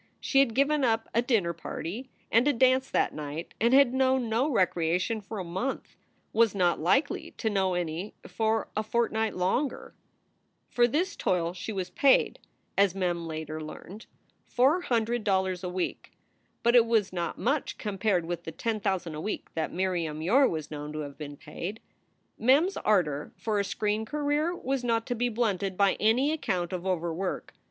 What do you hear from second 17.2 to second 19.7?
much compared with the ten thousand a week